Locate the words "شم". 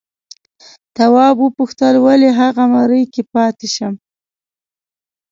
3.75-3.93